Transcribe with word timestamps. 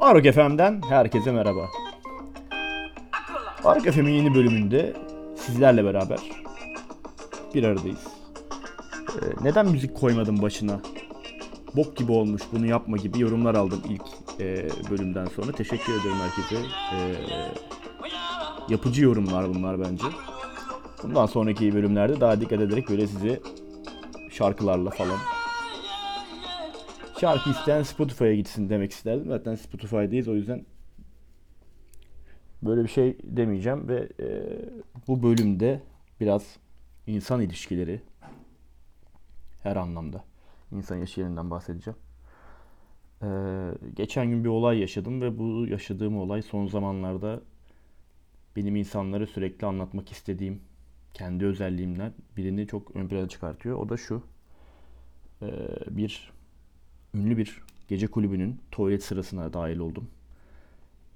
Arok 0.00 0.34
FM'den 0.34 0.80
herkese 0.88 1.32
merhaba. 1.32 1.68
Arok 3.64 3.84
FM'in 3.84 4.12
yeni 4.12 4.34
bölümünde 4.34 4.96
sizlerle 5.36 5.84
beraber 5.84 6.18
bir 7.54 7.64
aradayız. 7.64 8.06
Ee, 9.08 9.44
neden 9.44 9.66
müzik 9.66 9.94
koymadım 9.94 10.42
başına? 10.42 10.80
Bok 11.76 11.96
gibi 11.96 12.12
olmuş 12.12 12.42
bunu 12.52 12.66
yapma 12.66 12.96
gibi 12.96 13.20
yorumlar 13.20 13.54
aldım 13.54 13.82
ilk 13.88 14.02
e, 14.40 14.68
bölümden 14.90 15.26
sonra. 15.26 15.52
Teşekkür 15.52 15.92
ederim 15.92 16.16
herkese. 16.20 16.56
Ee, 16.92 17.14
yapıcı 18.68 19.04
yorumlar 19.04 19.54
bunlar 19.54 19.80
bence. 19.80 20.06
Bundan 21.02 21.26
sonraki 21.26 21.74
bölümlerde 21.74 22.20
daha 22.20 22.40
dikkat 22.40 22.60
ederek 22.60 22.90
böyle 22.90 23.06
sizi 23.06 23.40
şarkılarla 24.30 24.90
falan 24.90 25.18
Şarkı 27.20 27.50
isteyen 27.50 27.82
Spotify'a 27.82 28.34
gitsin 28.34 28.68
demek 28.68 28.92
isterdim. 28.92 29.28
Zaten 29.28 29.54
Spotify'dayız 29.54 30.28
o 30.28 30.34
yüzden 30.34 30.66
böyle 32.62 32.82
bir 32.82 32.88
şey 32.88 33.18
demeyeceğim 33.22 33.88
ve 33.88 34.08
e, 34.20 34.28
bu 35.08 35.22
bölümde 35.22 35.82
biraz 36.20 36.56
insan 37.06 37.40
ilişkileri 37.40 38.00
her 39.62 39.76
anlamda 39.76 40.24
insan 40.72 40.98
ilişkilerinden 40.98 41.50
bahsedeceğim. 41.50 41.98
E, 43.22 43.28
geçen 43.94 44.26
gün 44.30 44.44
bir 44.44 44.48
olay 44.48 44.78
yaşadım 44.78 45.20
ve 45.20 45.38
bu 45.38 45.66
yaşadığım 45.66 46.18
olay 46.18 46.42
son 46.42 46.66
zamanlarda 46.66 47.40
benim 48.56 48.76
insanlara 48.76 49.26
sürekli 49.26 49.66
anlatmak 49.66 50.12
istediğim 50.12 50.60
kendi 51.14 51.46
özelliğimden 51.46 52.12
birini 52.36 52.66
çok 52.66 52.96
ön 52.96 53.08
plana 53.08 53.28
çıkartıyor. 53.28 53.76
O 53.78 53.88
da 53.88 53.96
şu. 53.96 54.22
E, 55.42 55.48
bir 55.90 56.35
ünlü 57.16 57.36
bir 57.36 57.62
gece 57.88 58.06
kulübünün 58.06 58.60
tuvalet 58.70 59.04
sırasına 59.04 59.52
dahil 59.52 59.78
oldum. 59.78 60.08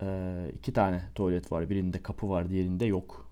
Ee, 0.02 0.52
iki 0.58 0.72
tane 0.72 1.02
tuvalet 1.14 1.52
var. 1.52 1.70
Birinde 1.70 2.02
kapı 2.02 2.28
var, 2.28 2.50
diğerinde 2.50 2.84
yok. 2.84 3.30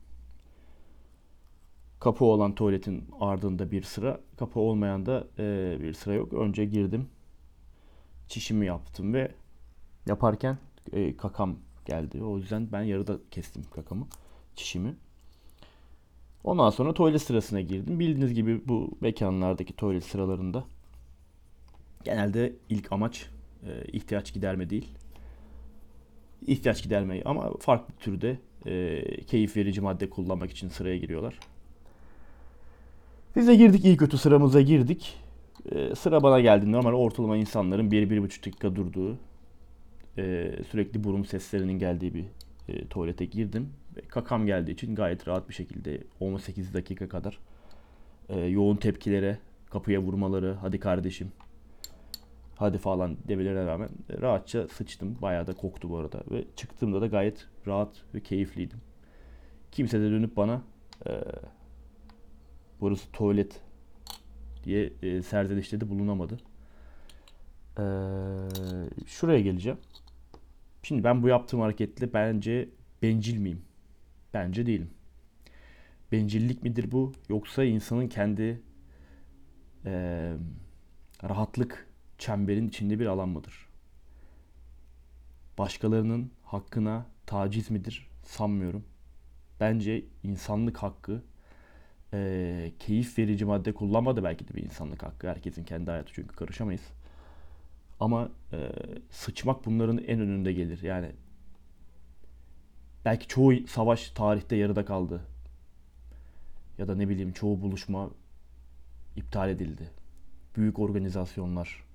Kapı 2.01 2.25
olan 2.25 2.55
tuvaletin 2.55 3.05
ardında 3.21 3.71
bir 3.71 3.83
sıra, 3.83 4.21
kapı 4.37 4.61
olmayan 4.61 5.07
da 5.07 5.27
e, 5.39 5.77
bir 5.81 5.93
sıra 5.93 6.15
yok. 6.15 6.33
Önce 6.33 6.65
girdim, 6.65 7.09
çişimi 8.29 8.67
yaptım 8.67 9.15
ve 9.15 9.33
yaparken 10.07 10.59
e, 10.93 11.17
kakam 11.17 11.57
geldi. 11.85 12.23
O 12.23 12.39
yüzden 12.39 12.73
ben 12.73 12.83
yarıda 12.83 13.19
kestim 13.31 13.63
kakamı, 13.75 14.07
çişimi. 14.57 14.95
Ondan 16.45 16.71
sonra 16.71 16.95
tuvalet 16.95 17.23
sırasına 17.23 17.61
girdim. 17.61 17.99
Bildiğiniz 18.01 18.35
gibi 18.35 18.69
bu 18.69 18.91
mekanlardaki 19.01 19.77
tuvalet 19.77 20.05
sıralarında 20.05 20.65
Genelde 22.05 22.53
ilk 22.69 22.93
amaç 22.93 23.27
e, 23.67 23.85
ihtiyaç 23.93 24.35
giderme 24.35 24.71
değil. 24.71 24.89
İhtiyaç 26.47 26.83
gidermeyi 26.83 27.23
ama 27.25 27.53
farklı 27.61 27.95
türde 28.01 28.39
e, 28.67 29.03
keyif 29.25 29.57
verici 29.57 29.81
madde 29.81 30.11
kullanmak 30.11 30.51
için 30.51 30.69
sıraya 30.69 30.97
giriyorlar. 30.97 31.39
Biz 33.37 33.49
de 33.49 33.57
girdik 33.57 33.85
iyi 33.85 33.97
kötü 33.97 34.19
sıramıza 34.19 34.61
girdik. 34.61 35.17
E, 35.73 35.95
sıra 35.95 36.23
bana 36.23 36.41
geldi. 36.41 36.73
Normal 36.73 36.93
ortalama 36.93 37.37
insanların 37.37 37.91
1-1,5 37.91 38.47
dakika 38.47 38.77
durduğu 38.77 39.19
e, 40.19 40.53
sürekli 40.71 41.05
burun 41.05 41.23
seslerinin 41.23 41.79
geldiği 41.79 42.15
bir 42.15 42.25
e, 42.69 42.87
tuvalete 42.89 43.25
girdim. 43.25 43.69
Kakam 44.09 44.47
geldiği 44.47 44.73
için 44.73 44.95
gayet 44.95 45.29
rahat 45.29 45.49
bir 45.49 45.55
şekilde 45.55 46.01
18 46.21 46.75
dakika 46.75 47.09
kadar 47.09 47.39
e, 48.29 48.41
yoğun 48.41 48.77
tepkilere, 48.77 49.39
kapıya 49.71 50.01
vurmaları, 50.01 50.57
hadi 50.61 50.81
kardeşim 50.81 51.33
hadi 52.59 52.79
falan 52.79 53.17
demelerine 53.29 53.67
rağmen 53.67 53.89
rahatça 54.21 54.69
sıçtım. 54.69 55.23
Bayağı 55.23 55.47
da 55.47 55.53
koktu 55.53 55.91
bu 55.91 55.99
arada. 55.99 56.23
Ve 56.31 56.45
çıktığımda 56.57 57.01
da 57.01 57.07
gayet 57.07 57.47
rahat 57.67 58.05
ve 58.15 58.21
keyifliydim. 58.21 58.79
Kimse 59.73 60.01
de 60.01 60.11
dönüp 60.11 60.37
bana 60.37 60.63
e, 61.07 61.13
burası 62.81 63.13
tuvalet 63.13 63.61
diye 64.65 64.93
e, 65.03 65.23
serzenişte 65.23 65.81
de 65.81 65.91
bulunamadı. 65.91 66.39
E, 67.79 67.85
şuraya 69.07 69.41
geleceğim. 69.41 69.79
Şimdi 70.83 71.05
ben 71.05 71.23
bu 71.23 71.29
yaptığım 71.29 71.61
hareketle 71.61 72.13
bence 72.13 72.69
bencil 73.03 73.39
miyim? 73.39 73.63
Bence 74.35 74.67
değilim. 74.67 74.91
Bencillik 76.13 76.63
midir 76.63 76.93
bu? 76.93 77.13
Yoksa 77.29 77.65
insanın 77.65 78.09
kendi 78.09 78.63
e, 79.85 79.93
rahatlık 81.25 81.88
çemberin 82.19 82.69
içinde 82.69 82.99
bir 82.99 83.07
alan 83.07 83.29
mıdır? 83.29 83.69
Başkalarının 85.59 86.31
hakkına 86.45 87.07
taciz 87.27 87.71
midir? 87.71 88.09
Sanmıyorum. 88.25 88.85
Bence 89.61 90.05
insanlık 90.23 90.79
hakkı 90.79 91.23
e, 92.13 92.73
keyif 92.79 93.19
verici 93.19 93.45
madde 93.45 93.75
kullanma 93.75 94.17
da 94.17 94.25
belki 94.25 94.49
de 94.49 94.55
bir 94.55 94.63
insanlık 94.63 95.03
hakkı. 95.03 95.29
Herkesin 95.29 95.65
kendi 95.65 95.91
hayatı 95.91 96.13
çünkü 96.13 96.37
karışamayız. 96.37 96.83
Ama 98.01 98.29
e, 98.53 98.73
sıçmak 99.11 99.67
bunların 99.67 99.99
en 99.99 100.21
önünde 100.21 100.53
gelir. 100.53 100.83
Yani 100.83 101.13
belki 103.05 103.27
çoğu 103.27 103.67
savaş 103.67 104.11
tarihte 104.11 104.57
yarıda 104.57 104.85
kaldı. 104.85 105.21
Ya 106.79 106.89
da 106.89 106.95
ne 106.95 107.09
bileyim 107.09 107.33
çoğu 107.33 107.61
buluşma 107.61 108.11
iptal 109.17 109.51
edildi. 109.51 109.91
Büyük 110.57 110.79
organizasyonlar 110.79 111.88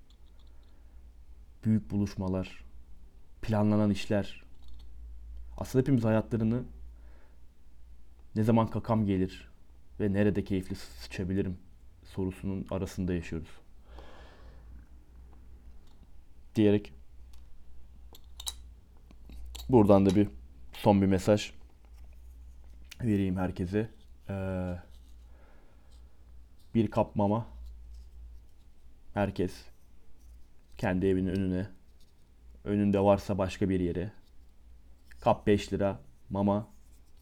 büyük 1.66 1.91
buluşmalar, 1.91 2.63
planlanan 3.41 3.91
işler. 3.91 4.44
Aslında 5.57 5.81
hepimiz 5.81 6.03
hayatlarını 6.03 6.63
ne 8.35 8.44
zaman 8.44 8.68
kakam 8.68 9.06
gelir 9.06 9.51
ve 10.00 10.13
nerede 10.13 10.44
keyifli 10.44 10.75
sıçabilirim 10.75 11.57
sorusunun 12.03 12.66
arasında 12.72 13.13
yaşıyoruz. 13.13 13.50
Diyerek 16.56 16.94
buradan 19.69 20.06
da 20.06 20.16
bir 20.16 20.28
son 20.74 21.01
bir 21.01 21.07
mesaj 21.07 21.51
vereyim 23.01 23.38
herkese. 23.38 23.90
Ee, 24.30 24.75
bir 26.75 26.91
kap 26.91 27.16
mama 27.16 27.47
herkes 29.13 29.73
kendi 30.78 31.08
evinin 31.08 31.30
önüne. 31.30 31.68
Önünde 32.64 33.00
varsa 33.00 33.38
başka 33.38 33.70
bir 33.70 33.80
yere. 33.80 34.12
Kap 35.22 35.48
5 35.48 35.74
lira, 35.74 36.00
mama 36.30 36.68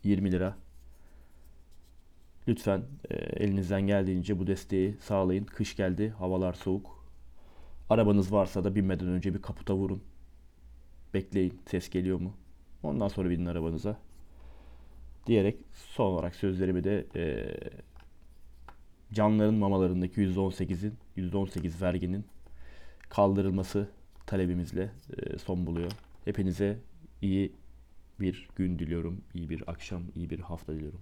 20 0.04 0.32
lira. 0.32 0.58
Lütfen 2.48 2.84
e, 3.10 3.16
elinizden 3.16 3.82
geldiğince 3.82 4.40
bu 4.40 4.48
desteği 4.48 4.98
sağlayın. 5.02 5.44
Kış 5.44 5.76
geldi, 5.76 6.10
havalar 6.10 6.54
soğuk. 6.54 7.06
Arabanız 7.90 8.34
varsa 8.34 8.64
da 8.64 8.76
binmeden 8.76 9.08
önce 9.08 9.34
bir 9.34 9.42
kaputa 9.42 9.76
vurun. 9.76 10.04
Bekleyin, 11.14 11.62
ses 11.68 11.90
geliyor 11.90 12.20
mu? 12.20 12.34
Ondan 12.84 13.08
sonra 13.08 13.30
binin 13.30 13.46
arabanıza. 13.46 13.98
Diyerek 15.28 15.58
son 15.74 16.06
olarak 16.06 16.36
sözlerimi 16.36 16.84
de 16.84 17.08
e, 17.16 17.54
canların 19.14 19.56
mamalarındaki 19.56 20.22
%18'in, 20.22 20.94
%18 21.18 21.82
verginin 21.82 22.26
kaldırılması 23.12 23.88
talebimizle 24.26 24.92
son 25.46 25.66
buluyor. 25.66 25.92
Hepinize 26.26 26.78
iyi 27.22 27.52
bir 28.20 28.50
gün 28.56 28.80
diliyorum, 28.80 29.22
iyi 29.34 29.50
bir 29.50 29.64
akşam, 29.72 30.04
iyi 30.16 30.30
bir 30.30 30.40
hafta 30.40 30.74
diliyorum. 30.74 31.00